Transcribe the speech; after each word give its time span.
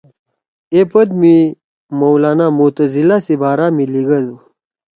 اے 0.73 0.81
پود 0.91 1.09
می 1.19 1.35
مولانا 1.99 2.47
معتزلہ 2.57 3.17
سی 3.25 3.35
بارا 3.41 3.67
می 3.75 3.85
لیِگَدُو 3.91 4.35